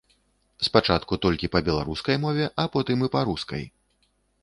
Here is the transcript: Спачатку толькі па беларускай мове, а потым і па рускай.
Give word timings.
Спачатку 0.67 1.19
толькі 1.27 1.51
па 1.57 1.63
беларускай 1.69 2.17
мове, 2.25 2.51
а 2.65 2.69
потым 2.77 2.97
і 3.09 3.15
па 3.19 3.27
рускай. 3.33 3.63